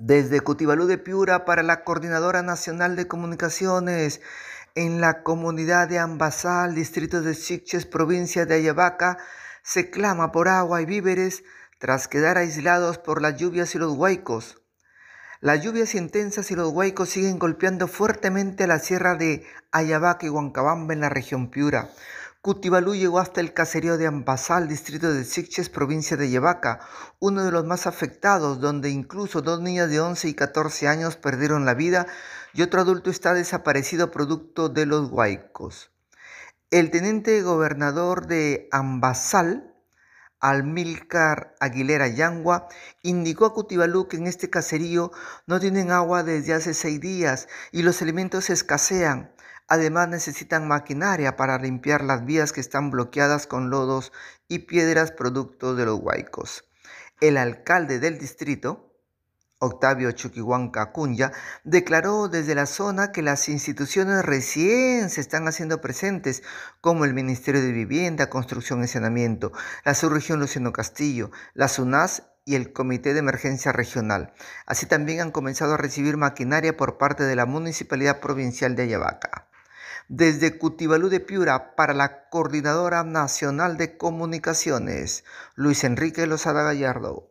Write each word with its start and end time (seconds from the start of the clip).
Desde 0.00 0.40
Cutibalú 0.40 0.86
de 0.86 0.96
Piura 0.96 1.44
para 1.44 1.62
la 1.62 1.84
Coordinadora 1.84 2.40
Nacional 2.40 2.96
de 2.96 3.06
Comunicaciones 3.06 4.22
en 4.74 5.02
la 5.02 5.22
comunidad 5.22 5.88
de 5.88 5.98
Ambasal, 5.98 6.74
distrito 6.74 7.20
de 7.20 7.34
Siches, 7.34 7.84
provincia 7.84 8.46
de 8.46 8.54
Ayabaca, 8.54 9.18
se 9.62 9.90
clama 9.90 10.32
por 10.32 10.48
agua 10.48 10.80
y 10.80 10.86
víveres 10.86 11.44
tras 11.78 12.08
quedar 12.08 12.38
aislados 12.38 12.96
por 12.96 13.20
las 13.20 13.36
lluvias 13.36 13.74
y 13.74 13.78
los 13.78 13.92
huaicos. 13.92 14.62
Las 15.42 15.62
lluvias 15.62 15.94
intensas 15.94 16.50
y 16.50 16.56
los 16.56 16.72
huaicos 16.72 17.10
siguen 17.10 17.38
golpeando 17.38 17.86
fuertemente 17.86 18.66
la 18.66 18.78
sierra 18.78 19.16
de 19.16 19.44
Ayabaca 19.70 20.24
y 20.24 20.30
Huancabamba 20.30 20.94
en 20.94 21.00
la 21.00 21.10
región 21.10 21.50
Piura. 21.50 21.90
Cutibalú 22.42 22.94
llegó 22.94 23.18
hasta 23.18 23.42
el 23.42 23.52
caserío 23.52 23.98
de 23.98 24.06
Ambasal, 24.06 24.66
distrito 24.66 25.12
de 25.12 25.24
Siches, 25.24 25.68
provincia 25.68 26.16
de 26.16 26.30
Yevaca, 26.30 26.80
uno 27.18 27.44
de 27.44 27.50
los 27.50 27.66
más 27.66 27.86
afectados, 27.86 28.60
donde 28.60 28.88
incluso 28.88 29.42
dos 29.42 29.60
niñas 29.60 29.90
de 29.90 30.00
11 30.00 30.26
y 30.30 30.32
14 30.32 30.88
años 30.88 31.16
perdieron 31.16 31.66
la 31.66 31.74
vida 31.74 32.06
y 32.54 32.62
otro 32.62 32.80
adulto 32.80 33.10
está 33.10 33.34
desaparecido 33.34 34.10
producto 34.10 34.70
de 34.70 34.86
los 34.86 35.10
huaicos. 35.10 35.90
El 36.70 36.90
teniente 36.90 37.42
gobernador 37.42 38.26
de 38.26 38.70
Ambasal, 38.72 39.69
Almilcar 40.40 41.54
Aguilera 41.60 42.08
Yangua, 42.08 42.68
indicó 43.02 43.44
a 43.44 43.54
Cutibalú 43.54 44.08
que 44.08 44.16
en 44.16 44.26
este 44.26 44.48
caserío 44.48 45.12
no 45.46 45.60
tienen 45.60 45.90
agua 45.90 46.22
desde 46.22 46.54
hace 46.54 46.74
seis 46.74 47.00
días 47.00 47.48
y 47.72 47.82
los 47.82 48.00
alimentos 48.02 48.50
escasean. 48.50 49.32
Además 49.68 50.08
necesitan 50.08 50.66
maquinaria 50.66 51.36
para 51.36 51.58
limpiar 51.58 52.02
las 52.02 52.24
vías 52.24 52.52
que 52.52 52.60
están 52.60 52.90
bloqueadas 52.90 53.46
con 53.46 53.70
lodos 53.70 54.12
y 54.48 54.60
piedras 54.60 55.12
producto 55.12 55.76
de 55.76 55.84
los 55.84 56.00
huaicos. 56.00 56.64
El 57.20 57.36
alcalde 57.36 58.00
del 58.00 58.18
distrito, 58.18 58.89
Octavio 59.62 60.10
Chuquihuanca 60.12 60.90
Cunya, 60.90 61.32
declaró 61.64 62.28
desde 62.28 62.54
la 62.54 62.64
zona 62.64 63.12
que 63.12 63.20
las 63.20 63.48
instituciones 63.50 64.24
recién 64.24 65.10
se 65.10 65.20
están 65.20 65.46
haciendo 65.46 65.82
presentes, 65.82 66.42
como 66.80 67.04
el 67.04 67.12
Ministerio 67.12 67.60
de 67.60 67.70
Vivienda, 67.70 68.30
Construcción 68.30 68.82
y 68.82 68.88
Saneamiento, 68.88 69.52
la 69.84 69.94
subregión 69.94 70.40
Luciano 70.40 70.72
Castillo, 70.72 71.30
la 71.52 71.68
SUNAS 71.68 72.22
y 72.46 72.54
el 72.54 72.72
Comité 72.72 73.12
de 73.12 73.20
Emergencia 73.20 73.70
Regional. 73.70 74.32
Así 74.64 74.86
también 74.86 75.20
han 75.20 75.30
comenzado 75.30 75.74
a 75.74 75.76
recibir 75.76 76.16
maquinaria 76.16 76.76
por 76.76 76.96
parte 76.96 77.24
de 77.24 77.36
la 77.36 77.44
Municipalidad 77.44 78.18
Provincial 78.20 78.74
de 78.76 78.84
Ayabaca 78.84 79.46
desde 80.10 80.58
Cutibalú 80.58 81.08
de 81.08 81.20
Piura 81.20 81.76
para 81.76 81.94
la 81.94 82.28
Coordinadora 82.30 83.04
Nacional 83.04 83.76
de 83.76 83.96
Comunicaciones, 83.96 85.22
Luis 85.54 85.84
Enrique 85.84 86.26
Lozada 86.26 86.64
Gallardo. 86.64 87.29